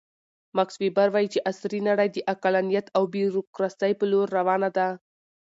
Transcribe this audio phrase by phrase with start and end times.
[0.57, 4.87] ماکس ویبر وایي چې عصري نړۍ د عقلانیت او بیروکراسۍ په لور روانه ده.